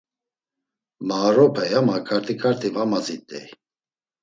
Maoropey 1.07 1.71
ama 1.79 1.97
ǩarti 2.07 2.33
ǩarti 2.41 2.69
va 2.75 2.83
mazit̆ey. 2.91 3.47